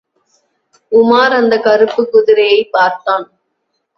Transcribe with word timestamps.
உமார் 0.91 1.31
அந்தக் 1.31 1.63
கருப்புக் 1.63 2.09
குதிரையைப் 2.13 2.71
பார்த்தான். 2.71 3.25